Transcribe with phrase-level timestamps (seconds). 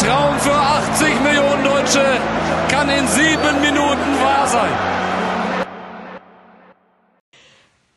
[0.00, 2.02] Traum für 80 Millionen Deutsche
[2.70, 4.72] kann in sieben Minuten wahr sein.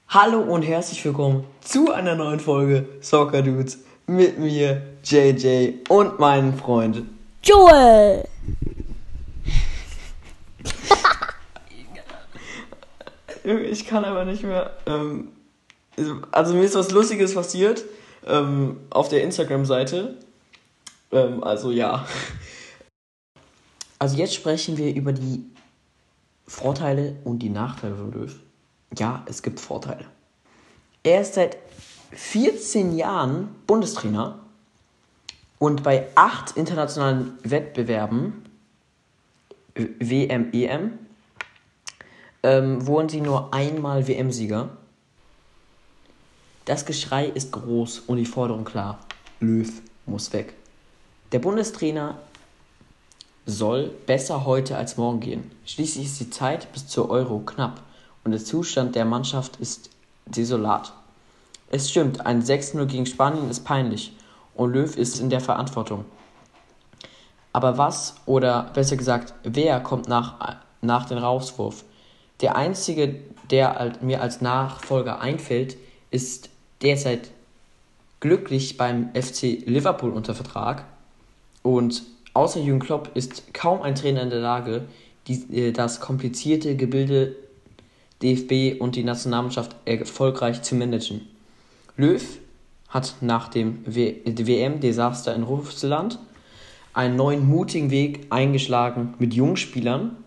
[0.09, 6.57] Hallo und herzlich willkommen zu einer neuen Folge Soccer Dudes mit mir, JJ und meinem
[6.57, 7.03] Freund
[7.41, 8.25] Joel.
[13.71, 14.71] Ich kann aber nicht mehr.
[14.87, 15.29] Ähm,
[16.33, 17.85] also mir ist was Lustiges passiert
[18.27, 20.17] ähm, auf der Instagram-Seite.
[21.13, 22.05] Ähm, also ja.
[23.99, 25.45] Also jetzt sprechen wir über die
[26.45, 28.35] Vorteile und die Nachteile von Löw.
[28.97, 30.05] Ja, es gibt Vorteile.
[31.03, 31.57] Er ist seit
[32.11, 34.39] 14 Jahren Bundestrainer
[35.57, 38.43] und bei acht internationalen Wettbewerben,
[39.73, 40.99] WM, EM,
[42.43, 44.69] ähm, wurden sie nur einmal WM-Sieger.
[46.65, 48.99] Das Geschrei ist groß und die Forderung klar.
[49.39, 49.71] Löw
[50.05, 50.53] muss weg.
[51.33, 52.19] Der Bundestrainer
[53.47, 55.49] soll besser heute als morgen gehen.
[55.65, 57.81] Schließlich ist die Zeit bis zur Euro knapp
[58.23, 59.89] und der Zustand der Mannschaft ist
[60.27, 60.93] desolat.
[61.71, 64.15] Es stimmt, ein 6-0 gegen Spanien ist peinlich
[64.53, 66.05] und Löw ist in der Verantwortung.
[67.51, 71.83] Aber was oder besser gesagt, wer kommt nach, nach dem Rauswurf?
[72.41, 73.15] Der einzige,
[73.49, 75.77] der mir als Nachfolger einfällt,
[76.11, 76.51] ist
[76.83, 77.31] derzeit
[78.19, 80.85] glücklich beim FC Liverpool unter Vertrag.
[81.63, 82.03] Und
[82.35, 84.85] außer Jürgen Klopp ist kaum ein Trainer in der Lage,
[85.27, 87.35] die, äh, das komplizierte Gebilde
[88.21, 91.21] DFB und die Nationalmannschaft erfolgreich zu managen.
[91.97, 92.23] Löw
[92.89, 96.19] hat nach dem WM-Desaster in Russland
[96.93, 100.17] einen neuen mutigen Weg eingeschlagen mit jungen Spielern,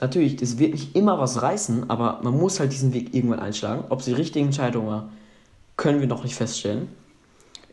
[0.00, 3.84] natürlich, das wird nicht immer was reißen, aber man muss halt diesen Weg irgendwann einschlagen.
[3.88, 5.10] Ob es die richtige Entscheidung war,
[5.76, 6.88] können wir noch nicht feststellen.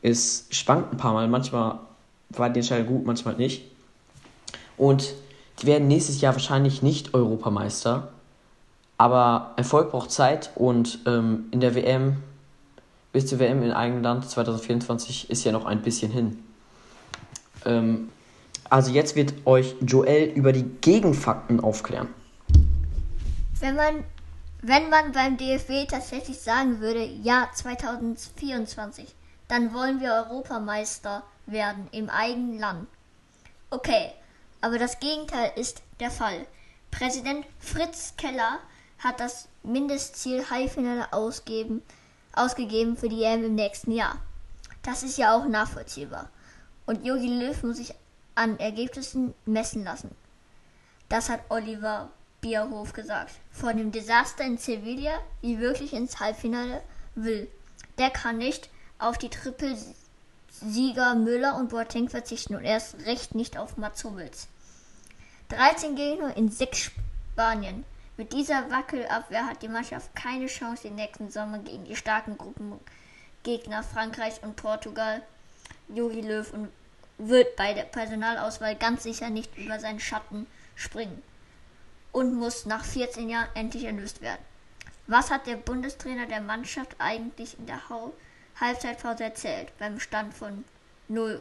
[0.02, 1.80] Es schwankt ein paar Mal, manchmal
[2.40, 3.64] war die Entscheidung gut, manchmal nicht.
[4.78, 5.14] Und
[5.62, 8.10] die werden nächstes Jahr wahrscheinlich nicht Europameister.
[8.98, 12.18] Aber Erfolg braucht Zeit und ähm, in der WM,
[13.12, 16.40] bis zur WM in eigenem Land 2024 ist ja noch ein bisschen hin.
[17.66, 18.10] Ähm,
[18.70, 22.08] also jetzt wird euch Joel über die Gegenfakten aufklären.
[23.60, 24.04] Wenn man,
[24.62, 29.14] wenn man beim DFB tatsächlich sagen würde, ja 2024,
[29.48, 32.88] dann wollen wir Europameister werden im eigenen Land.
[33.70, 34.12] Okay,
[34.62, 36.46] aber das Gegenteil ist der Fall.
[36.92, 38.60] Präsident Fritz Keller
[39.00, 41.82] hat das Mindestziel Halbfinale ausgeben,
[42.34, 44.18] ausgegeben für die EM im nächsten Jahr.
[44.84, 46.30] Das ist ja auch nachvollziehbar.
[46.86, 47.94] Und Jogi Löw muss sich
[48.36, 50.16] an Ergebnissen messen lassen.
[51.10, 52.10] Das hat Oliver
[52.42, 53.32] Bierhof gesagt.
[53.52, 56.82] Vor dem Desaster in Sevilla, wie wirklich ins Halbfinale
[57.16, 57.50] will.
[57.98, 59.30] Der kann nicht auf die
[60.64, 64.48] Trippelsieger Müller und Boateng verzichten und erst recht nicht auf Mats Hummels.
[65.50, 66.92] 13 Gegner in 6
[67.34, 67.84] Spanien.
[68.16, 73.84] Mit dieser Wackelabwehr hat die Mannschaft keine Chance den nächsten Sommer gegen die starken Gruppengegner
[73.84, 75.22] Frankreich und Portugal.
[75.90, 76.70] Jogi Löw und
[77.18, 81.22] wird bei der Personalauswahl ganz sicher nicht über seinen Schatten springen
[82.14, 84.42] und muss nach 14 Jahren endlich erlöst werden.
[85.08, 87.90] Was hat der Bundestrainer der Mannschaft eigentlich in der
[88.60, 90.64] Halbzeitpause erzählt beim Stand von
[91.10, 91.40] 0-3?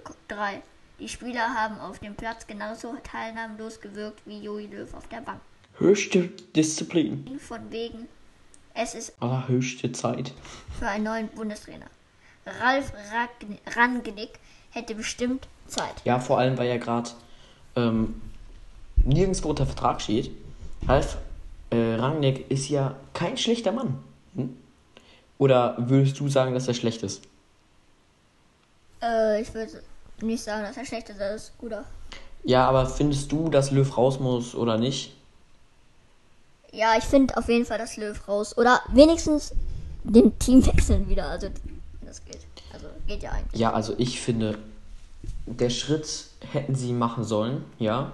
[0.98, 5.40] Die Spieler haben auf dem Platz genauso teilnahmlos gewirkt wie Joey Löw auf der Bank.
[5.78, 7.38] Höchste Disziplin.
[7.40, 8.08] Von wegen,
[8.74, 10.32] es ist allerhöchste Zeit
[10.78, 11.86] für einen neuen Bundestrainer.
[12.46, 12.92] Ralf
[13.76, 14.38] Rangnick
[14.70, 15.94] hätte bestimmt Zeit.
[16.04, 17.10] Ja, vor allem, weil ja gerade
[17.76, 18.20] ähm,
[18.96, 20.30] nirgendwo unter Vertrag steht.
[20.86, 21.18] Ralf
[21.70, 23.98] äh, Rangnick ist ja kein schlechter Mann.
[25.38, 27.22] Oder würdest du sagen, dass er schlecht ist?
[29.03, 29.82] Äh, ich würde
[30.20, 31.84] nicht sagen, dass er schlecht ist, er ist guter.
[32.44, 35.15] Ja, aber findest du, dass Löw raus muss oder nicht?
[36.72, 38.56] Ja, ich finde auf jeden Fall, dass Löw raus.
[38.56, 39.53] Oder wenigstens
[40.04, 41.28] den Team wechseln wieder.
[41.28, 41.48] Also,
[42.04, 42.41] das geht.
[42.72, 43.60] Also, geht ja eigentlich.
[43.60, 44.59] Ja, also ich finde,
[45.47, 48.12] der Schritt hätten sie machen sollen, ja.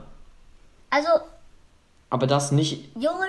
[0.90, 1.08] Also.
[2.10, 2.96] Aber das nicht.
[2.96, 3.28] Junge.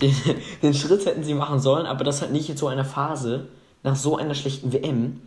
[0.00, 0.14] Den,
[0.62, 3.48] den Schritt hätten sie machen sollen, aber das halt nicht in so einer Phase,
[3.82, 5.20] nach so einer schlechten WM.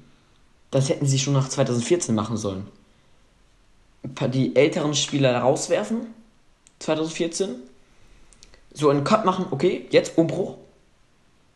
[0.71, 2.67] Das hätten sie schon nach 2014 machen sollen.
[4.03, 6.07] Die älteren Spieler rauswerfen,
[6.79, 7.55] 2014.
[8.73, 10.57] So einen Cut machen, okay, jetzt Umbruch.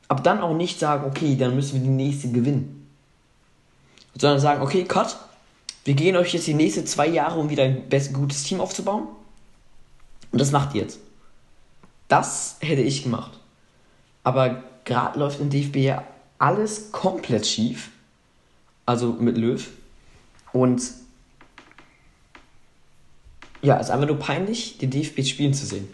[0.08, 2.88] Aber dann auch nicht sagen, okay, dann müssen wir die nächste gewinnen.
[4.18, 5.18] Sondern sagen, okay, Cut,
[5.86, 9.08] wir gehen euch jetzt die nächsten zwei Jahre, um wieder ein best, gutes Team aufzubauen.
[10.32, 11.00] Und das macht ihr jetzt.
[12.08, 13.40] Das hätte ich gemacht.
[14.24, 16.04] Aber gerade läuft in DFB ja
[16.38, 17.92] alles komplett schief.
[18.86, 19.66] Also mit Löw.
[20.52, 20.82] Und
[23.64, 25.88] Ja, es ist einfach nur peinlich, den DFB spielen zu sehen.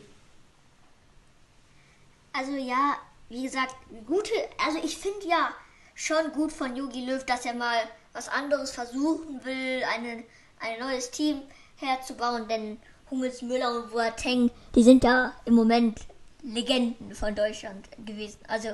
[2.34, 2.98] Also ja,
[3.30, 3.76] wie gesagt,
[4.08, 4.32] gute,
[4.66, 5.52] also ich finde ja
[5.94, 7.78] schon gut von Jogi Löw, dass er mal
[8.14, 10.24] was anderes versuchen will, eine,
[10.60, 11.42] ein neues Team
[11.76, 12.80] herzubauen, denn
[13.10, 16.00] Hummels, Müller und Boateng, die sind ja im Moment
[16.44, 18.40] Legenden von Deutschland gewesen.
[18.48, 18.70] Also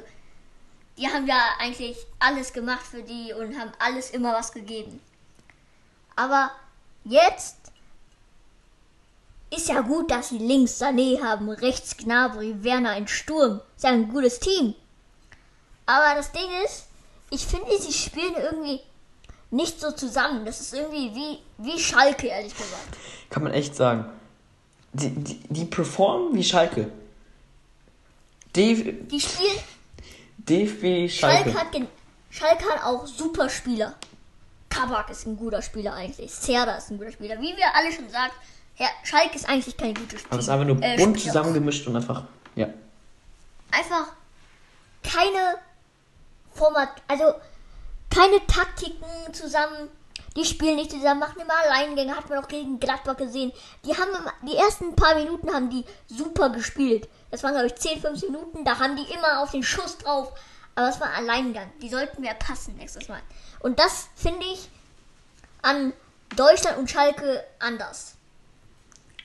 [0.97, 5.01] die haben ja eigentlich alles gemacht für die und haben alles immer was gegeben.
[6.15, 6.51] Aber
[7.03, 7.57] jetzt
[9.53, 13.61] ist ja gut, dass sie links Sané haben, rechts Gnabry, Werner in Sturm.
[13.75, 14.75] Ist ja ein gutes Team.
[15.85, 16.87] Aber das Ding ist,
[17.29, 18.81] ich finde, sie spielen irgendwie
[19.51, 20.45] nicht so zusammen.
[20.45, 22.97] Das ist irgendwie wie, wie Schalke, ehrlich gesagt.
[23.29, 24.09] Kann man echt sagen.
[24.97, 26.89] Die, die, die performen wie Schalke.
[28.55, 29.59] DF Die spielen.
[30.37, 31.51] DFB Schalke.
[31.51, 31.87] Schalke hat,
[32.29, 33.95] Schalke hat auch super Spieler.
[34.69, 36.31] Kabak ist ein guter Spieler eigentlich.
[36.31, 37.35] Serda ist ein guter Spieler.
[37.41, 38.31] Wie wir alle schon sagen,
[38.77, 40.27] ja, Schalke ist eigentlich kein gutes Spiel.
[40.31, 41.33] Aber es ist einfach nur Äh, bunt Spieler.
[41.33, 42.23] zusammengemischt und einfach.
[42.55, 42.67] Ja.
[43.71, 44.07] einfach
[45.03, 45.55] keine
[46.53, 47.25] Format, also
[48.09, 49.03] keine Taktiken
[49.33, 49.89] zusammen.
[50.35, 53.53] Die spielen nicht zusammen, machen immer Alleingänge, hat man auch gegen Gladbach gesehen.
[53.85, 54.09] Die haben
[54.47, 57.07] die ersten paar Minuten haben die super gespielt.
[57.31, 60.33] Das waren glaube ich 10, 15 Minuten, da haben die immer auf den Schuss drauf.
[60.75, 61.71] Aber es war ein Alleingang.
[61.81, 63.21] Die sollten mehr passen nächstes Mal.
[63.59, 64.69] Und das finde ich
[65.61, 65.93] an
[66.35, 68.15] Deutschland und Schalke anders.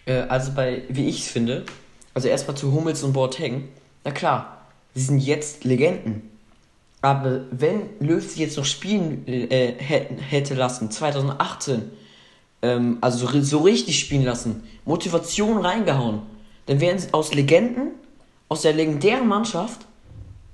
[0.07, 1.67] Äh, also bei, wie ich es finde,
[2.15, 3.69] also erstmal zu Hummels und Boateng.
[4.05, 4.65] Na klar,
[4.95, 6.30] sie sind jetzt Legenden.
[7.03, 11.91] Aber wenn Löw sie jetzt noch spielen äh, hätte lassen, 2018,
[12.63, 16.23] ähm, also so, richtig spielen lassen, Motivation reingehauen,
[16.67, 17.93] dann wären sie aus Legenden,
[18.49, 19.81] aus der legendären Mannschaft,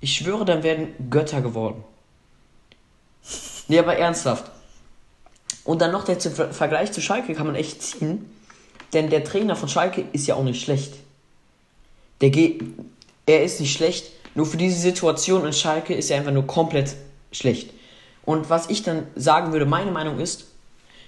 [0.01, 1.83] ich schwöre, dann wären Götter geworden.
[3.69, 4.51] Nee, aber ernsthaft.
[5.65, 8.31] Und dann noch der Vergleich zu Schalke kann man echt ziehen.
[8.93, 10.95] Denn der Trainer von Schalke ist ja auch nicht schlecht.
[12.21, 12.63] Der geht,
[13.27, 14.13] er ist nicht schlecht.
[14.37, 16.95] Nur für diese Situation in Schalke ist er einfach nur komplett
[17.33, 17.71] schlecht.
[18.23, 20.45] Und was ich dann sagen würde, meine Meinung ist,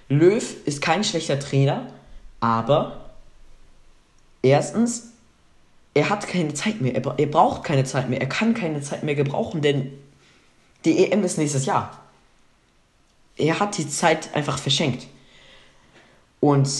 [0.08, 1.92] Löw ist kein schlechter Trainer,
[2.40, 3.10] aber
[4.40, 5.12] erstens,
[5.92, 6.94] er hat keine Zeit mehr.
[6.94, 8.18] Er, er braucht keine Zeit mehr.
[8.18, 9.92] Er kann keine Zeit mehr gebrauchen, denn
[10.86, 12.02] die EM ist nächstes Jahr.
[13.36, 15.06] Er hat die Zeit einfach verschenkt.
[16.40, 16.70] Und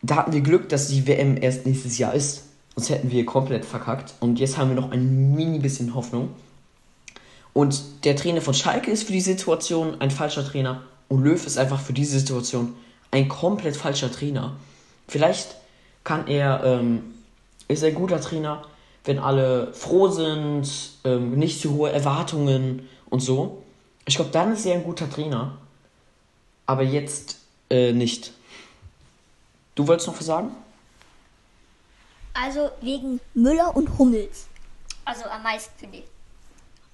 [0.00, 2.44] da hatten wir Glück, dass die WM erst nächstes Jahr ist.
[2.76, 4.14] Sonst hätten wir komplett verkackt.
[4.20, 6.28] Und jetzt haben wir noch ein mini bisschen Hoffnung.
[7.54, 10.82] Und der Trainer von Schalke ist für die Situation ein falscher Trainer.
[11.08, 12.74] Und Löw ist einfach für diese Situation
[13.10, 14.56] ein komplett falscher Trainer.
[15.08, 15.56] Vielleicht
[16.04, 17.14] kann er, ähm,
[17.66, 18.62] ist er ein guter Trainer,
[19.06, 20.68] wenn alle froh sind,
[21.04, 23.62] ähm, nicht zu hohe Erwartungen und so.
[24.04, 25.56] Ich glaube, dann ist er ein guter Trainer.
[26.66, 27.38] Aber jetzt
[27.70, 28.32] äh, nicht.
[29.76, 30.50] Du wolltest noch was sagen?
[32.42, 34.46] Also wegen Müller und Hummels.
[35.04, 36.04] Also am meisten finde ich.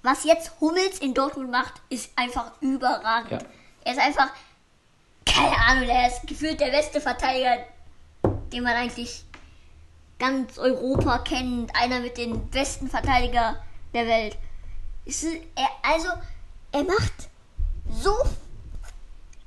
[0.01, 3.41] Was jetzt Hummels in Dortmund macht, ist einfach überragend.
[3.41, 3.47] Ja.
[3.85, 4.29] Er ist einfach,
[5.25, 7.65] keine Ahnung, er ist gefühlt der beste Verteidiger,
[8.51, 9.23] den man eigentlich
[10.19, 11.75] ganz Europa kennt.
[11.75, 13.61] Einer mit den besten Verteidiger
[13.93, 14.37] der Welt.
[15.05, 16.09] Ist, er, also,
[16.71, 17.13] er macht
[17.89, 18.15] so,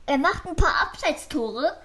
[0.06, 1.76] er macht ein paar Abseitstore,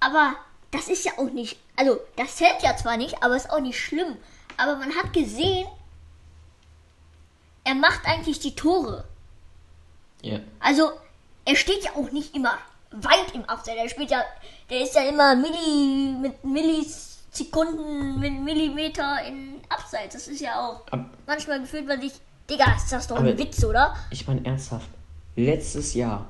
[0.00, 0.34] aber
[0.70, 3.78] das ist ja auch nicht, also das zählt ja zwar nicht, aber ist auch nicht
[3.78, 4.16] schlimm.
[4.56, 5.66] Aber man hat gesehen,
[7.64, 9.04] er macht eigentlich die Tore.
[10.22, 10.40] Ja.
[10.60, 10.90] Also
[11.44, 12.58] er steht ja auch nicht immer
[12.90, 13.78] weit im Abseits.
[13.78, 14.22] Er spielt ja,
[14.70, 20.14] der ist ja immer Milli, mit Millisekunden, mit Millimeter in Abseits.
[20.14, 22.12] Das ist ja auch, Ab- manchmal gefühlt man sich,
[22.50, 23.94] Digga, ist das doch ein Witz, oder?
[24.10, 24.88] Ich meine ernsthaft.
[25.36, 26.26] Letztes Jahr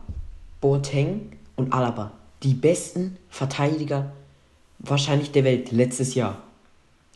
[0.60, 2.10] Boateng und Alaba,
[2.42, 4.12] die besten Verteidiger
[4.78, 6.42] wahrscheinlich der Welt letztes Jahr.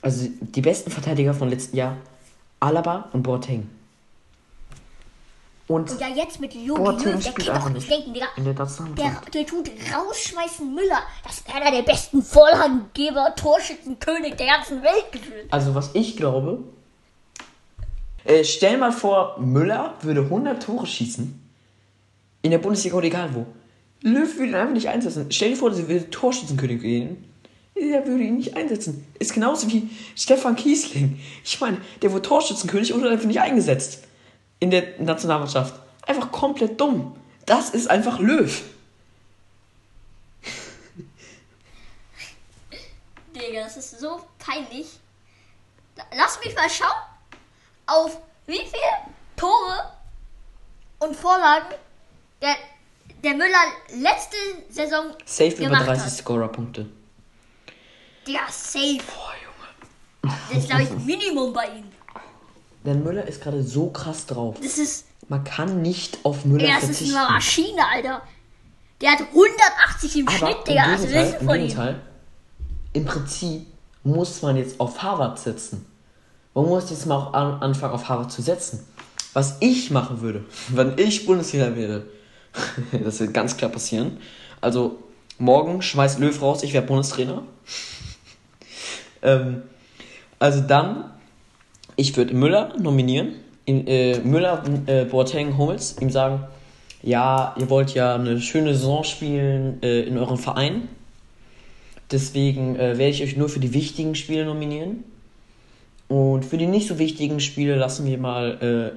[0.00, 1.96] Also die besten Verteidiger von letzten Jahr,
[2.60, 3.68] Alaba und Boateng.
[5.68, 8.26] Und Und ja, jetzt mit Jogi Boateng Löw, der spielt kann doch nicht denken, Digga.
[8.36, 8.54] der
[8.96, 11.02] Der, der tut rausschmeißen Müller.
[11.24, 15.52] Das ist einer der besten Vorlagengeber, Torschützenkönig der ganzen Welt gefühlt.
[15.52, 16.64] Also was ich glaube,
[18.24, 21.40] äh, stell mal vor, Müller würde 100 Tore schießen
[22.42, 23.46] in der Bundesliga oder egal wo.
[24.02, 25.26] Löw würde ihn einfach nicht einsetzen.
[25.30, 27.31] Stell dir vor, sie würde Torschützenkönig gehen.
[27.74, 29.06] Er würde ihn nicht einsetzen.
[29.18, 31.20] Ist genauso wie Stefan Kiesling.
[31.42, 34.04] Ich meine, der wurde Torschützenkönig und wurde einfach nicht eingesetzt
[34.60, 35.74] in der Nationalmannschaft.
[36.06, 37.16] Einfach komplett dumm.
[37.46, 38.62] Das ist einfach Löw.
[43.34, 44.86] Digga, das ist so peinlich.
[46.14, 46.88] Lass mich mal schauen,
[47.86, 49.92] auf wie viele Tore
[50.98, 51.74] und Vorlagen
[52.40, 52.54] der,
[53.24, 53.64] der Müller
[53.94, 54.36] letzte
[54.68, 56.12] Saison Safe über gemacht 30 hat.
[56.12, 56.86] Scorer-Punkte.
[58.26, 58.98] Der safe.
[58.98, 60.34] Boah, Junge.
[60.50, 61.84] Das ist, glaube ich, Minimum bei ihm.
[62.84, 64.56] Der Müller ist gerade so krass drauf.
[64.62, 65.06] Das ist.
[65.28, 67.16] Man kann nicht auf Müller Ja, das ist verzichten.
[67.16, 68.22] eine Maschine, Alter.
[69.00, 70.82] Der hat 180 im Aber Schnitt, im Digga.
[70.84, 71.48] Also, das Gegenteil, ist im.
[71.48, 72.00] Gegenteil,
[72.92, 73.66] im Prinzip
[74.04, 75.86] muss man jetzt auf Harvard setzen.
[76.54, 78.86] Man muss jetzt mal auch an, anfangen, auf Harvard zu setzen.
[79.32, 82.04] Was ich machen würde, wenn ich Bundesliga wäre,
[82.92, 84.18] das wird ganz klar passieren.
[84.60, 84.98] Also,
[85.38, 87.42] morgen schmeißt Löw raus, ich werde Bundestrainer.
[89.22, 89.62] Ähm,
[90.38, 91.04] also dann,
[91.96, 93.34] ich würde Müller nominieren.
[93.64, 96.44] In, äh, Müller, äh, Boateng, Hummels, ihm sagen,
[97.02, 100.88] ja, ihr wollt ja eine schöne Saison spielen äh, in eurem Verein.
[102.10, 105.04] Deswegen äh, werde ich euch nur für die wichtigen Spiele nominieren.
[106.08, 108.92] Und für die nicht so wichtigen Spiele lassen wir mal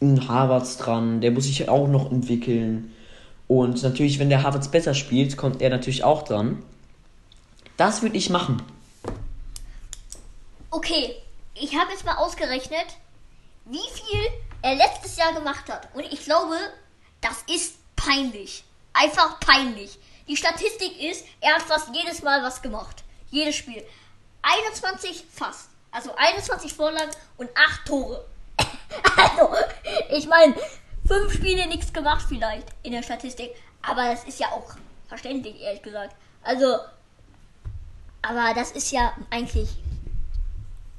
[0.00, 1.20] äh, einen Harvards dran.
[1.20, 2.90] Der muss sich auch noch entwickeln.
[3.48, 6.58] Und natürlich, wenn der Harvards besser spielt, kommt er natürlich auch dran.
[7.76, 8.62] Das würde ich machen.
[10.74, 11.14] Okay,
[11.54, 12.86] ich habe jetzt mal ausgerechnet,
[13.66, 14.30] wie viel
[14.62, 15.86] er letztes Jahr gemacht hat.
[15.92, 16.56] Und ich glaube,
[17.20, 18.64] das ist peinlich.
[18.94, 19.98] Einfach peinlich.
[20.26, 23.04] Die Statistik ist, er hat fast jedes Mal was gemacht.
[23.30, 23.84] Jedes Spiel.
[24.40, 25.68] 21 fast.
[25.90, 28.24] Also 21 Vorlagen und 8 Tore.
[29.18, 29.54] also,
[30.08, 30.54] ich meine,
[31.06, 33.54] 5 Spiele nichts gemacht vielleicht in der Statistik.
[33.82, 34.72] Aber das ist ja auch
[35.06, 36.16] verständlich, ehrlich gesagt.
[36.42, 36.78] Also,
[38.22, 39.68] aber das ist ja eigentlich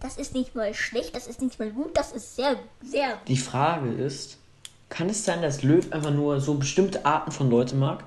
[0.04, 3.18] das ist nicht mal schlecht, das ist nicht mal gut, das ist sehr, sehr.
[3.28, 4.38] Die Frage ist,
[4.90, 8.04] kann es sein, dass Löw einfach nur so bestimmte Arten von Leute mag?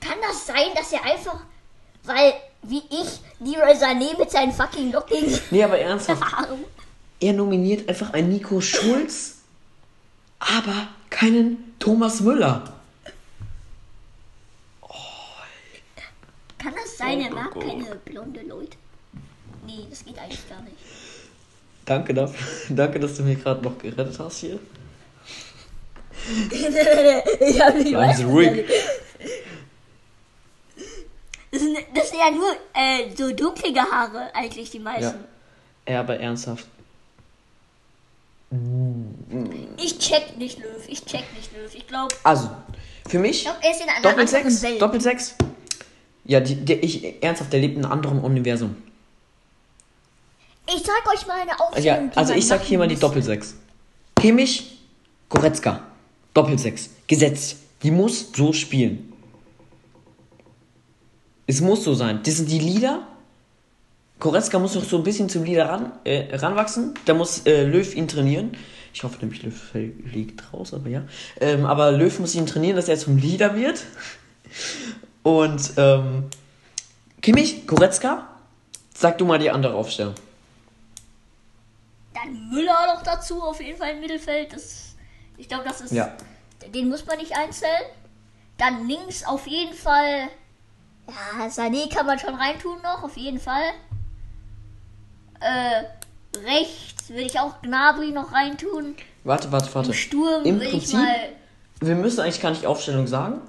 [0.00, 1.40] Kann das sein, dass er einfach,
[2.02, 6.22] weil, wie ich, Leroy Sané mit seinen fucking lockigen Nee, aber ernsthaft.
[7.22, 9.40] Er nominiert einfach einen Nico Schulz,
[10.38, 12.80] aber keinen Thomas Müller.
[16.60, 17.48] Kann das sein, er Oh, mag oh, oh.
[17.60, 18.76] Keine blonde Leute?
[19.66, 20.76] Nee, das geht eigentlich gar nicht.
[21.84, 22.46] Danke dafür.
[22.76, 24.58] Danke, dass du mir gerade noch gerettet hast hier.
[27.40, 28.64] ich hab nicht Bleiben Sie ruhig.
[31.50, 35.24] Das sind, das sind ja nur äh, so dunklige Haare, eigentlich die meisten.
[35.88, 36.66] Ja, aber ernsthaft.
[39.76, 41.72] Ich check nicht Löw, ich check nicht Löw.
[41.74, 42.50] Ich glaube, Also,
[43.08, 44.62] für mich, glaub, er ist in einer Doppel anderen 6.
[44.62, 44.82] Welt.
[44.82, 45.36] Doppel 6.
[46.30, 48.76] Ja, die, der, ich, ernsthaft, der lebt in einem anderen Universum.
[50.68, 52.04] Ich sag euch mal eine Aufstellung.
[52.04, 53.00] Ja, die also ich sag hier mal die muss.
[53.00, 53.56] Doppel 6.
[54.14, 54.78] Kimmich,
[55.28, 55.82] Goretzka.
[56.32, 56.90] Doppel 6.
[57.08, 57.56] Gesetzt.
[57.82, 59.12] Die muss so spielen.
[61.48, 62.20] Es muss so sein.
[62.22, 63.08] Das sind die Leader.
[64.20, 66.94] Goretzka muss noch so ein bisschen zum Leader ran, äh, ranwachsen.
[67.06, 68.52] Da muss äh, Löw ihn trainieren.
[68.94, 69.74] Ich hoffe nämlich, Löw
[70.12, 71.02] liegt raus, aber ja.
[71.40, 73.82] Ähm, aber Löw muss ihn trainieren, dass er zum Leader wird.
[75.22, 76.30] Und ähm,
[77.20, 78.26] Kimmich, Goretzka,
[78.94, 80.14] sag du mal die andere Aufstellung.
[82.14, 84.52] Dann Müller noch dazu, auf jeden Fall im Mittelfeld.
[84.52, 84.94] Das,
[85.36, 85.92] ich glaube, das ist.
[85.92, 86.12] Ja.
[86.74, 87.82] Den muss man nicht einzählen.
[88.58, 90.28] Dann links auf jeden Fall.
[91.08, 93.72] Ja, Sané kann man schon reintun noch, auf jeden Fall.
[95.40, 95.84] Äh,
[96.46, 98.94] rechts würde ich auch Gnabry noch reintun.
[99.24, 99.88] Warte, warte, warte.
[99.88, 101.32] Im Sturm Im ich Prinzip, mal.
[101.80, 103.40] wir müssen eigentlich gar nicht Aufstellung sagen.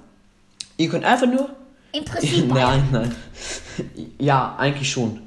[0.76, 1.54] Ihr könnt einfach nur.
[1.92, 2.48] Im Prinzip.
[2.52, 3.14] nein, nein.
[4.18, 5.20] Ja, eigentlich schon.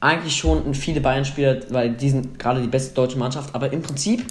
[0.00, 4.26] Eigentlich schon viele Bayern-Spieler, weil die sind gerade die beste deutsche Mannschaft, aber im Prinzip,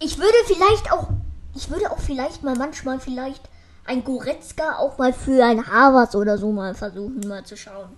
[0.00, 1.08] Ich würde vielleicht auch.
[1.56, 3.42] Ich würde auch vielleicht mal manchmal vielleicht
[3.84, 7.88] ein Goretzka auch mal für ein Harvards oder so mal versuchen, mal zu schauen.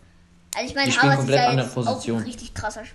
[0.56, 2.16] Also ich meine, Harvards ist ja jetzt Position.
[2.16, 2.82] auch ein richtig krasser.
[2.82, 2.94] Sch-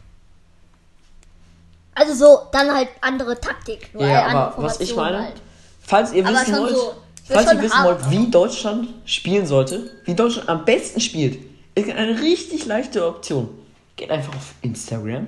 [1.94, 3.94] Also so, dann halt andere Taktik.
[3.94, 5.42] nur ja, andere aber was ich meine, Halt.
[5.82, 6.94] falls ihr Aber wissen wollt, so,
[7.28, 8.30] falls ihr wissen wollt, wie.
[8.30, 11.40] Deutschland spielen sollte, wie Deutschland am besten spielt,
[11.76, 13.50] ist eine richtig leichte Option.
[13.96, 15.28] Geht einfach auf Instagram,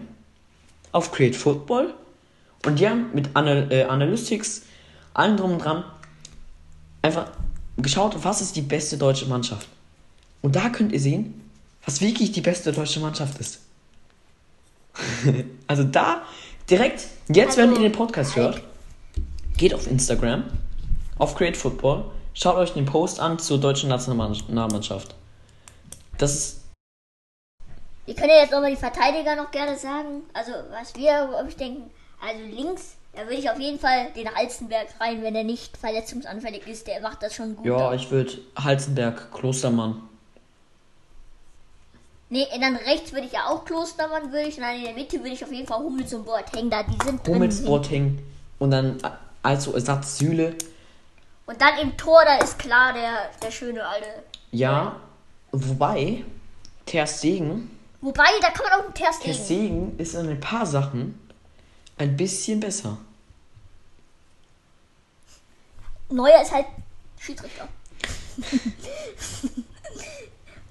[0.91, 1.93] auf Create Football
[2.65, 4.63] und die haben mit Anal äh, Analytics,
[5.13, 5.83] allem drum und dran,
[7.01, 7.31] einfach
[7.77, 9.67] geschaut, was ist die beste deutsche Mannschaft.
[10.41, 11.41] Und da könnt ihr sehen,
[11.85, 13.59] was wirklich die beste deutsche Mannschaft ist.
[15.67, 16.23] also da
[16.69, 18.61] direkt, jetzt, wenn Also, ihr den Podcast hört,
[19.57, 20.43] geht auf Instagram,
[21.17, 25.15] auf Create Football, schaut euch den Post an zur deutschen Nationalmannschaft.
[26.17, 26.61] Das ist,
[28.05, 30.23] Wir können ja jetzt nochmal die Verteidiger noch gerne sagen.
[30.33, 31.89] Also, was wir, glaube ich, denken.
[32.21, 36.67] Also, links, da würde ich auf jeden Fall den Halzenberg rein, wenn er nicht verletzungsanfällig
[36.67, 36.87] ist.
[36.87, 37.65] Der macht das schon gut.
[37.65, 40.01] ja, ich würde Halzenberg, Klostermann.
[42.29, 44.57] Nee, dann rechts würde ich ja auch Klostermann, würde ich.
[44.57, 46.83] Und dann in der Mitte würde ich auf jeden Fall Hummels und Boateng da.
[46.83, 47.35] Die sind drin.
[47.35, 48.19] Hummels, Boateng
[48.59, 48.97] und dann
[49.43, 50.55] also Ersatz Süle.
[51.47, 54.07] Und dann im Tor, da ist klar der, der schöne alte
[54.51, 54.97] Ja,
[55.51, 56.23] wobei,
[56.85, 59.45] Ter Stegen, Wobei, da kann man auch einen Ter Ter Stegen.
[59.45, 61.19] Stegen ist in ein paar Sachen
[61.97, 62.97] ein bisschen besser.
[66.09, 66.67] Neuer ist halt
[67.19, 67.67] Schiedsrichter.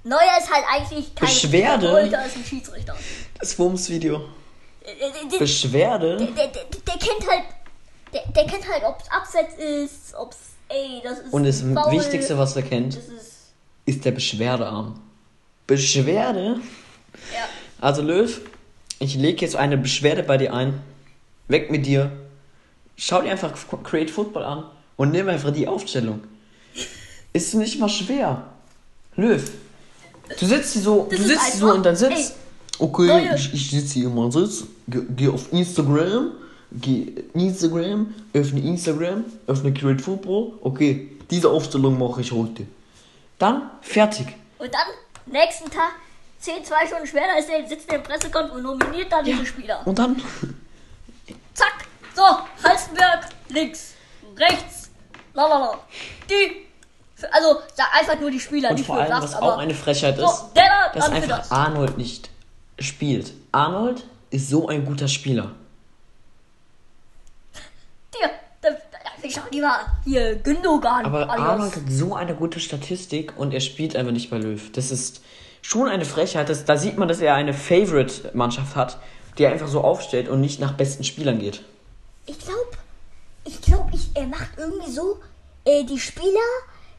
[0.04, 1.90] Neuer ist halt eigentlich kein Beschwerde?
[1.90, 2.96] Torhüter, ist ein Schiedsrichter.
[3.38, 4.28] Das Wurms-Video.
[4.86, 6.16] Der, der, der, Beschwerde?
[6.16, 7.42] der, der, der kennt halt,
[8.12, 10.36] der, der kennt halt, ob's Abseits ist, ob's,
[10.76, 13.10] ey, das ist Und das Foul, Wichtigste, was er kennt, ist,
[13.86, 15.00] ist der Beschwerdearm.
[15.66, 16.60] Beschwerde?
[17.32, 17.48] ja.
[17.80, 18.40] Also Löw,
[18.98, 20.80] ich lege jetzt eine Beschwerde bei dir ein.
[21.48, 22.10] Weg mit dir.
[22.96, 23.52] Schau dir einfach
[23.84, 24.64] Create Football an
[24.96, 26.22] und nimm einfach die Aufstellung.
[27.32, 28.44] Ist nicht mal schwer.
[29.16, 29.42] Löw,
[30.40, 32.12] du sitzt hier so, Das du sitzt so und dann sitzt.
[32.32, 32.36] Ey,
[32.78, 33.36] Okay, Leute.
[33.36, 36.32] ich, ich sitze hier immer sitz, geh, geh auf Instagram,
[36.72, 40.52] geh Instagram, öffne Instagram, öffne Create Football.
[40.62, 42.66] Okay, diese Aufstellung mache ich heute.
[43.38, 44.28] Dann fertig.
[44.58, 44.88] Und dann,
[45.26, 45.92] nächsten Tag,
[46.40, 49.86] 10, 2 Stunden später ist der, sitzt der im Pressekonf und nominiert dann diese Spieler.
[49.86, 50.20] Und dann
[51.54, 51.86] Zack.
[52.14, 52.22] So,
[52.62, 53.94] Halstenberg, links,
[54.36, 54.90] rechts,
[55.34, 55.78] lalala.
[56.30, 56.66] Die,
[57.30, 60.16] also, sag einfach nur die Spieler, Und die vor allem, was aber, auch eine Frechheit
[60.16, 61.50] so, ist, der da, dass einfach das.
[61.50, 62.30] Arnold nicht
[62.78, 63.32] spielt.
[63.52, 65.52] Arnold ist so ein guter Spieler.
[68.14, 68.30] Dir,
[68.62, 68.70] da,
[69.36, 71.04] schau lieber hier Gündogan.
[71.04, 71.30] Aber.
[71.30, 74.60] Arnold hat so eine gute Statistik und er spielt einfach nicht bei Löw.
[74.72, 75.22] Das ist
[75.62, 76.48] schon eine Frechheit.
[76.48, 78.98] Das, da sieht man, dass er eine Favorite-Mannschaft hat,
[79.38, 81.62] die er einfach so aufstellt und nicht nach besten Spielern geht.
[82.26, 82.76] Ich glaube,
[83.44, 85.18] ich glaube, er macht irgendwie so,
[85.64, 86.48] äh, die Spieler,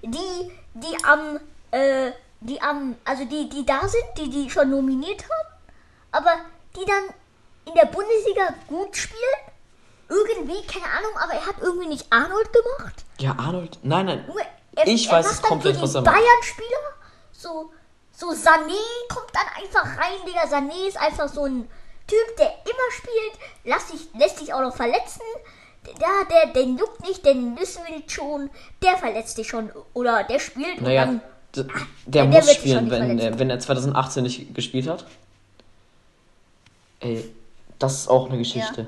[0.01, 1.39] die, die am,
[1.71, 5.57] äh, die am, also die, die da sind, die, die schon nominiert haben,
[6.11, 6.35] aber
[6.75, 7.03] die dann
[7.65, 9.46] in der Bundesliga gut spielen.
[10.09, 13.03] Irgendwie, keine Ahnung, aber er hat irgendwie nicht Arnold gemacht.
[13.19, 14.25] Ja, Arnold, nein, nein.
[14.27, 14.39] Nur
[14.75, 16.13] er, Ich er weiß es komplett, was er macht.
[16.15, 16.93] Bayern-Spieler,
[17.31, 17.71] so,
[18.15, 20.43] so Sané kommt dann einfach rein, Digga.
[20.45, 21.67] Sané ist einfach so ein
[22.07, 23.33] Typ, der immer spielt,
[23.65, 25.21] lass sich, lässt sich auch noch verletzen.
[25.99, 27.23] Ja, der, den juckt nicht,
[27.87, 28.49] wir nicht schon.
[28.83, 31.21] Der verletzt sich schon oder der spielt Naja, dann
[31.55, 31.71] der, Ja,
[32.07, 35.05] der muss spielen, wenn, er- wenn er 2018 nicht gespielt hat.
[36.99, 37.33] Ey,
[37.79, 38.87] das ist auch eine Geschichte.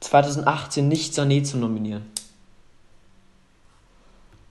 [0.00, 2.10] 2018 nicht Sané zu nominieren.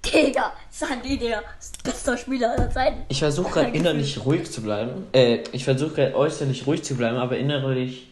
[0.05, 1.43] Digga, Sané, der
[1.83, 3.03] bester Spieler aller Zeiten.
[3.09, 5.07] Ich versuche gerade innerlich ruhig zu bleiben.
[5.13, 8.09] Äh, ich versuche gerade äußerlich ruhig zu bleiben, aber innerlich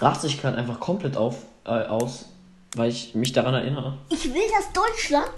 [0.00, 2.26] rast sich gerade einfach komplett auf, äh, aus,
[2.76, 3.96] weil ich mich daran erinnere.
[4.10, 5.32] Ich will, dass Deutschland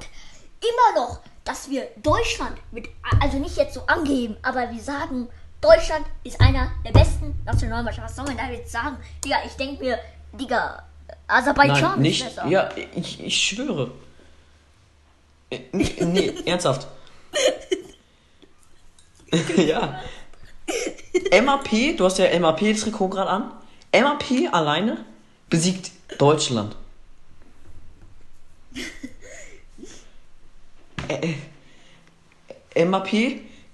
[0.61, 2.89] immer noch, dass wir Deutschland mit,
[3.21, 5.29] also nicht jetzt so angeben, aber wir sagen,
[5.61, 8.09] Deutschland ist einer der besten Nationalmannschaften.
[8.09, 8.97] Was soll man da jetzt sagen?
[9.25, 9.99] Digga, ich denke mir,
[10.33, 10.83] Digga,
[11.27, 12.27] Aserbaidschan Nein, nicht.
[12.49, 13.91] Ja, ich, ich schwöre.
[15.73, 16.87] Nee, nee ernsthaft.
[19.57, 20.01] ja.
[21.43, 23.51] MAP, du hast ja MAP-Trikot gerade an.
[23.93, 25.05] MAP alleine
[25.49, 26.77] besiegt Deutschland.
[31.09, 31.35] Äh,
[32.75, 33.11] äh, MAP,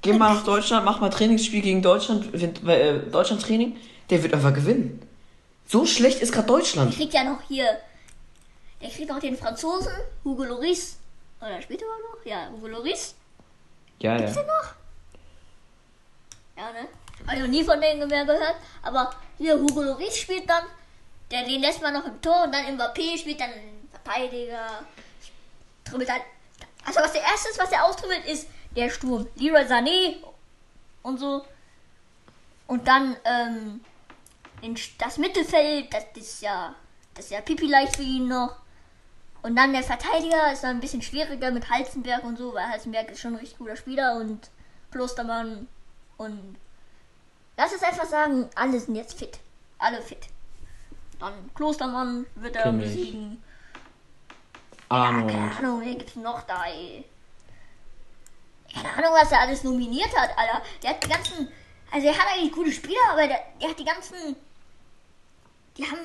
[0.01, 3.77] geh mal nach Deutschland, mach mal Trainingsspiel gegen Deutschland, äh, Deutschland-Training,
[4.09, 5.06] der wird einfach gewinnen.
[5.67, 6.95] So schlecht ist gerade Deutschland.
[6.95, 7.81] kriegt ja noch hier,
[8.81, 9.93] der kriegt noch den Franzosen,
[10.25, 10.97] Hugo Loris.
[11.41, 12.25] Oder spielt er auch noch?
[12.25, 13.15] Ja, Hugo Loris.
[13.99, 14.43] Ja, Ist ja.
[14.43, 14.75] er noch?
[16.57, 16.89] Ja, ne?
[17.27, 18.57] Hab ich noch nie von denen mehr gehört.
[18.83, 20.65] Aber hier Hugo Loris spielt dann.
[21.31, 23.51] Der, den lässt man noch im Tor und dann Mbappé spielt dann
[23.91, 24.85] Verteidiger.
[25.85, 26.23] Tribbelt halt.
[26.85, 29.27] Also was der erste ist, was er austribbelt, ist der Sturm.
[29.35, 30.17] Leroy Sané
[31.03, 31.45] und so.
[32.69, 33.81] Und dann ähm,
[34.99, 36.75] das Mittelfeld, das ist ja,
[37.15, 38.57] das ist ja pipi leicht für ihn noch.
[39.43, 43.11] Und dann der Verteidiger ist dann ein bisschen schwieriger mit Halzenberg und so, weil Halzenberg
[43.11, 44.51] ist schon ein richtig guter Spieler und
[44.91, 45.69] Klostermann
[46.17, 46.57] und
[47.57, 49.39] lass es einfach sagen, alle sind jetzt fit.
[49.79, 50.27] Alle fit.
[51.19, 52.87] Dann Klostermann wird er Kimmich.
[52.87, 53.43] besiegen.
[54.89, 55.33] Arnold.
[55.33, 57.05] Keine Ahnung, wer gibt's noch da, ey?
[58.73, 60.63] Keine Ahnung, was er alles nominiert hat, Alter.
[60.83, 61.49] Der hat die ganzen.
[61.91, 64.37] Also, er hat eigentlich gute Spieler, aber der, der hat die ganzen.
[65.79, 65.99] Die haben.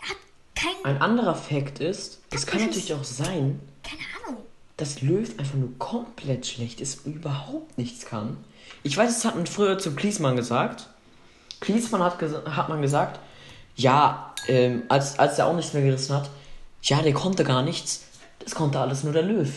[0.00, 0.16] Hat
[0.54, 0.84] kein.
[0.84, 4.42] Ein anderer Fakt ist, es kann natürlich auch sein, Keine Ahnung.
[4.76, 8.36] dass Löw einfach nur komplett schlecht ist und überhaupt nichts kann.
[8.82, 10.88] Ich weiß, das hat man früher zu Klinsmann gesagt.
[11.60, 13.18] Klinsmann hat, gesa- hat man gesagt,
[13.76, 16.30] ja, ähm, als, als er auch nichts mehr gerissen hat,
[16.82, 18.04] ja, der konnte gar nichts.
[18.40, 19.50] Das konnte alles nur der Löw.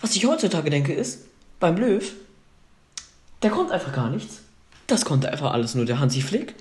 [0.00, 1.20] Was ich heutzutage denke ist,
[1.60, 2.12] beim Löw,
[3.42, 4.40] der konnte einfach gar nichts.
[4.88, 6.54] Das konnte einfach alles nur der Hansi Flick.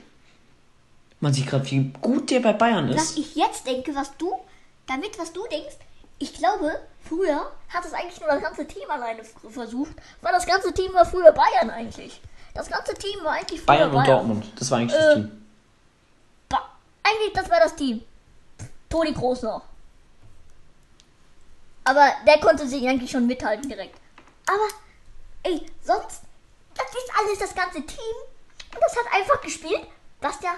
[1.20, 3.18] Man sieht gerade, wie gut der bei Bayern Was ist.
[3.18, 4.38] ich jetzt denke, was du.
[4.86, 5.76] Damit, was du denkst.
[6.20, 10.74] Ich glaube, früher hat es eigentlich nur das ganze Team alleine versucht, weil das ganze
[10.74, 12.22] Team war früher Bayern eigentlich.
[12.54, 14.02] Das ganze Team war eigentlich früher Bayern Bayern.
[14.02, 15.46] und Dortmund, das war eigentlich Äh, das Team.
[16.50, 16.70] Ba
[17.04, 18.04] eigentlich, das war das Team.
[18.90, 19.62] Toni Groß noch.
[21.84, 23.98] Aber der konnte sich eigentlich schon mithalten direkt.
[24.48, 24.68] Aber,
[25.44, 26.22] ey, sonst,
[26.76, 28.16] das ist alles das ganze Team.
[28.74, 29.86] Und das hat einfach gespielt,
[30.22, 30.54] was der,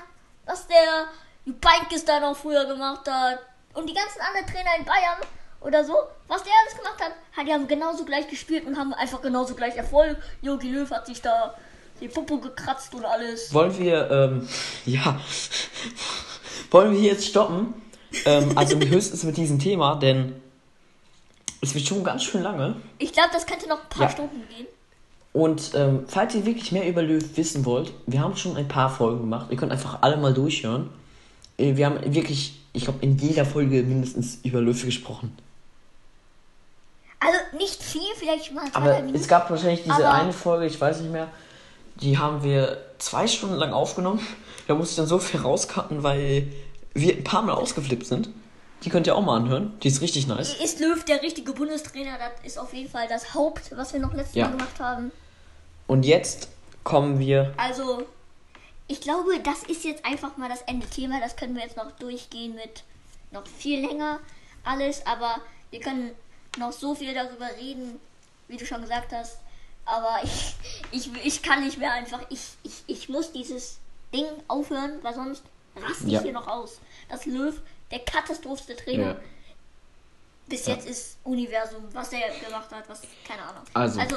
[0.50, 1.08] was der
[1.46, 3.40] Jupankis da noch früher gemacht hat.
[3.74, 5.20] Und die ganzen anderen Trainer in Bayern
[5.62, 5.94] oder so,
[6.28, 9.54] was der alles gemacht hat, hat die haben genauso gleich gespielt und haben einfach genauso
[9.56, 10.18] gleich Erfolg.
[10.42, 11.56] Jogi Löw hat sich da
[12.02, 13.54] die Popo gekratzt und alles.
[13.54, 14.50] Wollen wir, ähm,
[14.86, 15.20] ja,
[16.72, 17.74] wollen wir hier jetzt stoppen?
[18.26, 20.42] Ähm, also höchstens mit diesem Thema, denn
[21.62, 22.82] es wird schon ganz schön lange.
[22.98, 24.10] Ich glaube, das könnte noch ein paar Ja.
[24.10, 24.68] Stunden gehen.
[25.32, 28.90] Und ähm, falls ihr wirklich mehr über Löw wissen wollt, wir haben schon ein paar
[28.90, 29.48] Folgen gemacht.
[29.52, 30.90] Ihr könnt einfach alle mal durchhören.
[31.58, 35.38] Äh, Wir haben wirklich, ich glaube, in jeder Folge mindestens über Löw gesprochen.
[37.20, 41.02] Also nicht viel, vielleicht mal Aber es gab wahrscheinlich diese Aber- eine Folge, ich weiß
[41.02, 41.28] nicht mehr,
[42.02, 44.22] die haben wir zwei Stunden lang aufgenommen.
[44.68, 46.48] Da musste ich dann so viel rauscutten, weil
[46.94, 48.30] wir ein paar Mal ausgeflippt sind.
[48.84, 49.78] Die könnt ihr auch mal anhören.
[49.84, 50.54] Die ist richtig nice.
[50.56, 52.18] Ist Löw der richtige Bundestrainer?
[52.18, 54.46] Das ist auf jeden Fall das Haupt, was wir noch letztes Ja.
[54.48, 55.12] Mal gemacht haben.
[55.88, 56.48] Und jetzt
[56.84, 57.54] kommen wir.
[57.58, 58.04] Also,
[58.88, 61.20] ich glaube, das ist jetzt einfach mal das Ende Thema.
[61.20, 62.84] Das können wir jetzt noch durchgehen mit
[63.32, 64.20] noch viel länger
[64.64, 65.06] alles.
[65.06, 66.12] Aber wir können
[66.58, 68.00] noch so viel darüber reden,
[68.48, 69.40] wie du schon gesagt hast.
[69.86, 70.56] Aber ich,
[70.92, 72.22] ich, ich kann nicht mehr einfach.
[72.30, 73.78] Ich, ich, ich muss dieses
[74.14, 75.44] Ding aufhören, weil sonst
[75.76, 76.22] raste ich Ja.
[76.22, 76.80] hier noch aus.
[77.10, 77.54] Das Löw,
[77.92, 79.14] der katastrophste Trainer.
[79.14, 79.20] Ja.
[80.48, 80.74] Bis Ja.
[80.76, 83.64] jetzt ist Universum, was er gemacht hat, was, keine Ahnung.
[83.74, 84.00] Also.
[84.00, 84.16] also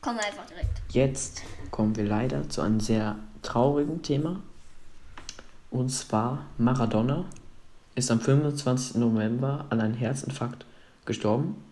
[0.00, 0.82] kommen wir einfach direkt.
[0.90, 4.42] Jetzt kommen wir leider zu einem sehr traurigen Thema.
[5.70, 7.24] Und zwar Maradona
[7.94, 8.96] ist am 25.
[8.96, 10.64] November an einem Herzinfarkt
[11.04, 11.62] gestorben.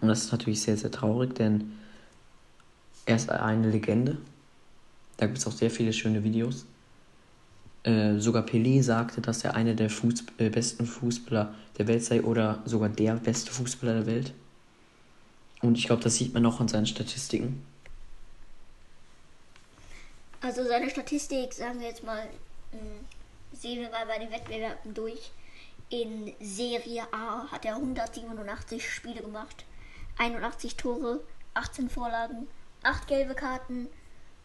[0.00, 1.78] Und das ist natürlich sehr, sehr traurig, denn
[3.06, 4.18] er ist eine Legende.
[5.16, 6.66] Da gibt es auch sehr viele schöne Videos.
[7.88, 12.22] Äh, sogar Pelé sagte, dass er einer der Fuß äh, besten Fußballer der Welt sei
[12.22, 14.34] oder sogar der beste Fußballer der Welt.
[15.62, 17.64] Und ich glaube, das sieht man auch an seinen Statistiken.
[20.42, 22.26] Also seine Statistik, sagen wir jetzt mal,
[22.72, 22.78] mh,
[23.58, 25.30] sehen wir mal bei den Wettbewerben durch.
[25.88, 29.64] In Serie A hat er 187 Spiele gemacht,
[30.18, 31.20] 81 Tore,
[31.54, 32.48] 18 Vorlagen,
[32.82, 33.88] 8 gelbe Karten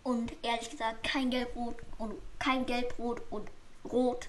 [0.04, 3.50] und ehrlich gesagt kein Gelbrot und kein Gelbrot und
[3.86, 4.28] Rot.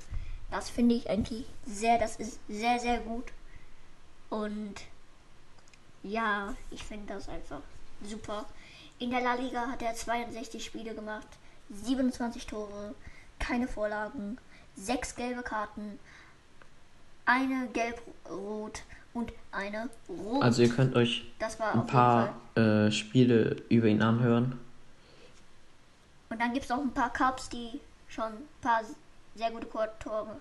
[0.50, 3.24] Das finde ich eigentlich sehr, das ist sehr, sehr gut.
[4.30, 4.74] Und
[6.02, 7.60] ja, ich finde das einfach
[8.04, 8.46] super.
[8.98, 11.26] In der La Liga hat er 62 Spiele gemacht,
[11.70, 12.94] 27 Tore,
[13.38, 14.38] keine Vorlagen,
[14.76, 15.98] 6 gelbe Karten,
[17.24, 18.82] eine gelb-rot
[19.12, 20.42] und eine rot.
[20.42, 21.24] Also ihr könnt euch
[21.72, 24.60] ein paar äh, Spiele über ihn anhören.
[26.28, 28.82] Und dann gibt es auch ein paar Cups, die schon ein paar
[29.34, 30.40] sehr gute Tore.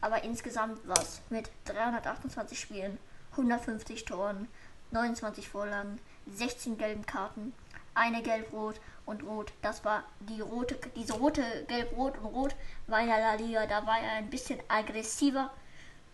[0.00, 2.98] Aber insgesamt war es mit 328 Spielen,
[3.32, 4.48] 150 Toren,
[4.90, 5.98] 29 Vorlagen,
[6.32, 7.52] 16 gelben Karten,
[7.94, 9.52] eine gelb-rot und rot.
[9.62, 13.66] Das war die rote, diese rote, gelb-rot und rot war in La Liga.
[13.66, 15.50] Da war er ein bisschen aggressiver,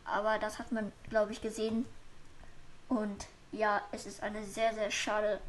[0.05, 1.87] aber das hat man, glaube ich, gesehen.
[2.89, 5.41] Und ja, es ist eine sehr, sehr schade,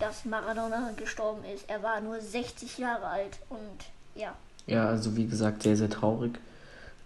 [0.00, 1.68] dass Maradona gestorben ist.
[1.68, 3.84] Er war nur 60 Jahre alt und
[4.14, 4.34] ja.
[4.66, 6.38] Ja, also wie gesagt, sehr, sehr traurig.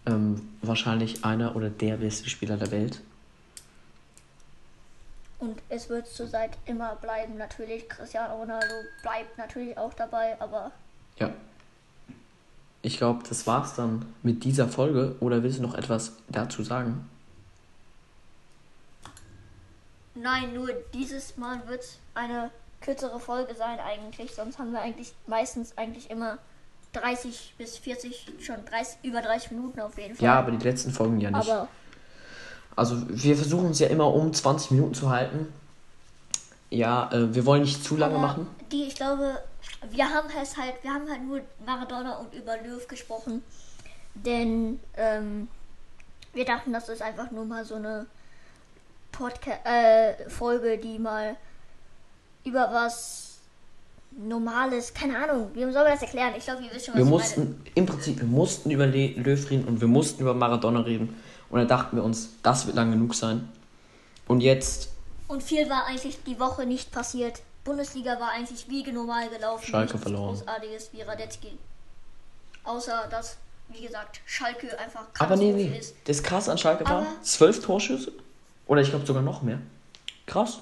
[0.07, 3.01] Ähm, wahrscheinlich einer oder der beste Spieler der Welt.
[5.39, 7.37] Und es wird zurzeit immer bleiben.
[7.37, 10.73] Natürlich, Cristiano Ronaldo bleibt natürlich auch dabei, aber
[11.19, 11.31] Ja.
[12.83, 15.17] Ich glaube, das war's dann mit dieser Folge.
[15.21, 17.09] Oder willst du noch etwas dazu sagen?
[20.15, 22.51] nein, nur dieses Mal wird es eine
[22.85, 24.35] kürzere Folge sein eigentlich.
[24.35, 26.39] Sonst haben wir eigentlich meistens eigentlich immer
[26.93, 30.25] 30 bis 40, schon 30, über 30 Minuten auf jeden Fall.
[30.25, 31.51] Ja, aber die letzten Folgen ja nicht.
[31.51, 31.69] aber
[32.77, 35.53] Also wir versuchen es ja immer um 20 Minuten zu halten.
[36.71, 38.47] Ja, äh, wir wollen nicht zu lange Aber machen.
[38.71, 39.39] Die, ich glaube,
[39.91, 43.43] wir haben es halt, wir haben halt nur Maradona und über Löw gesprochen.
[44.15, 45.49] Denn ähm,
[46.33, 48.07] wir dachten, das ist einfach nur mal so eine
[49.11, 51.37] Podca äh, Folge, die mal
[52.45, 53.39] über was
[54.17, 56.35] Normales, keine Ahnung, wie soll man das erklären?
[56.39, 59.09] Ich glaube, ihr wisst schon, was Wir ich mussten, im Prinzip, wir mussten über Le
[59.09, 61.21] Löw reden und wir mussten über Maradona reden.
[61.51, 63.49] Und da dachten wir uns, das wird lang genug sein.
[64.29, 64.95] Und jetzt
[65.29, 65.39] meine.
[65.39, 67.41] Und viel war eigentlich die Woche nicht passiert.
[67.65, 69.67] Bundesliga war eigentlich wie normal gelaufen.
[69.67, 70.37] Schalke verloren.
[70.37, 71.59] Großartiges wie Radetzky.
[72.65, 73.37] Außer, dass,
[73.69, 75.79] wie gesagt, Schalke einfach Aber nee, nee.
[75.79, 75.95] ist.
[76.05, 78.13] Das krass an Schalke war, zwölf Torschüsse.
[78.67, 79.59] Oder ich glaube sogar noch mehr.
[80.27, 80.61] Krass.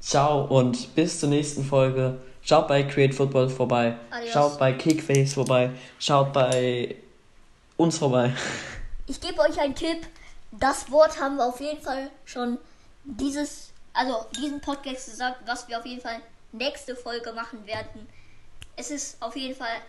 [0.00, 2.18] Ciao und bis zur nächsten Folge.
[2.42, 3.96] Schaut bei Create Football vorbei.
[4.10, 4.32] Adios.
[4.32, 5.70] Schaut bei Kickface vorbei.
[5.98, 6.96] Schaut bei
[7.76, 8.32] uns vorbei.
[9.06, 10.06] Ich gebe euch einen Tipp.
[10.52, 12.58] Das Wort haben wir auf jeden Fall schon
[13.04, 16.20] dieses, also diesen Podcast gesagt, was wir auf jeden Fall
[16.52, 18.08] nächste Folge machen werden.
[18.76, 19.82] Es ist auf jeden Fall,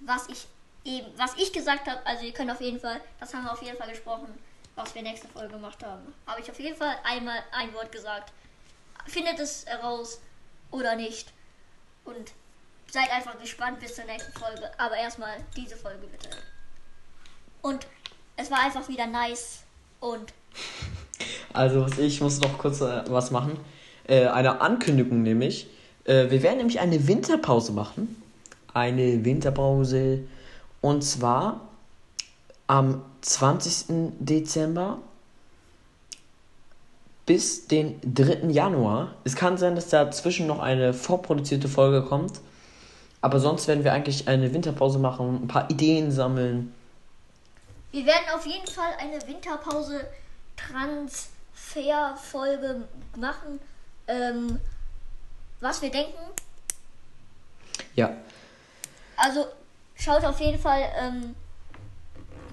[0.00, 0.46] was ich
[0.84, 2.04] eben, was ich gesagt habe.
[2.04, 4.28] Also ihr könnt auf jeden Fall, das haben wir auf jeden Fall gesprochen,
[4.74, 6.14] was wir nächste Folge gemacht haben.
[6.26, 8.32] Habe ich auf jeden Fall einmal ein Wort gesagt.
[9.06, 10.20] Findet es heraus
[10.70, 11.32] oder nicht.
[12.04, 12.32] Und
[12.90, 14.70] seid einfach gespannt bis zur nächsten Folge.
[14.78, 16.28] Aber erstmal diese Folge bitte.
[17.62, 17.86] Und
[18.36, 19.62] es war einfach wieder nice.
[20.00, 20.32] Und
[21.52, 23.58] Also ich muss noch kurz äh, was machen.
[24.06, 25.68] Äh, eine Ankündigung nämlich.
[26.04, 28.22] Äh, wir werden nämlich eine Winterpause machen.
[28.72, 30.20] Eine Winterpause.
[30.80, 31.68] Und zwar
[32.66, 34.12] am 20.
[34.20, 34.98] Dezember
[37.26, 38.48] bis den 3.
[38.50, 39.14] Januar.
[39.24, 42.40] Es kann sein, dass dazwischen noch eine vorproduzierte Folge kommt.
[43.20, 46.72] Aber sonst werden wir eigentlich eine Winterpause machen, ein paar Ideen sammeln.
[47.90, 50.06] wir werden auf jeden Fall eine Winterpause
[50.56, 52.82] Transferfolge
[53.16, 53.58] machen.
[54.06, 54.60] Ähm,
[55.60, 56.18] was wir denken.
[57.94, 58.16] Ja,
[59.16, 59.46] Also
[59.96, 61.36] schaut auf jeden Fall ähm,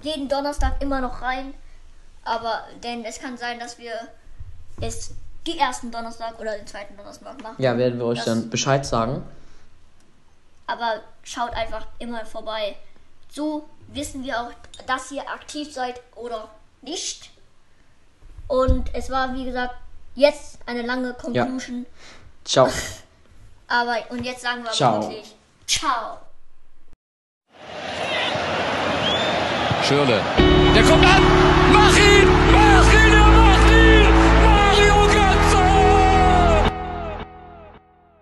[0.02, 1.54] jeden Donnerstag immer noch rein.
[2.24, 3.92] Aber denn es kann sein, dass wir
[4.82, 5.12] es
[5.46, 7.56] die ersten Donnerstag oder den zweiten Donnerstag machen.
[7.62, 9.24] ja, werden wir euch Das- dann Bescheid sagen.
[10.68, 12.76] Aber schaut einfach immer vorbei.
[13.30, 14.52] So wissen wir auch,
[14.88, 16.48] dass ihr aktiv seid oder
[16.82, 17.32] nicht.
[18.48, 19.76] Und es war, wie gesagt,
[20.16, 21.86] jetzt eine lange Conclusion.
[22.46, 22.70] Ciao.
[23.68, 25.02] Aber, und jetzt sagen wir Ciao.
[25.02, 25.36] wirklich
[25.68, 26.20] Ciao.
[29.84, 30.22] Schürle.
[30.76, 31.24] Der kommt an.
[31.74, 32.28] Mach ihn!
[32.52, 33.23] Mach ihn!